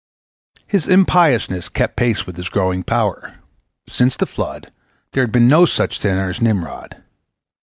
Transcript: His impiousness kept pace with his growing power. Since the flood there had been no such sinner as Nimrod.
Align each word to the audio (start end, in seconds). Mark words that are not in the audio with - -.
His 0.65 0.87
impiousness 0.87 1.69
kept 1.69 1.95
pace 1.95 2.25
with 2.25 2.35
his 2.35 2.49
growing 2.49 2.81
power. 2.81 3.35
Since 3.87 4.17
the 4.17 4.25
flood 4.25 4.71
there 5.11 5.21
had 5.21 5.31
been 5.31 5.47
no 5.47 5.67
such 5.67 5.99
sinner 5.99 6.27
as 6.27 6.41
Nimrod. 6.41 7.03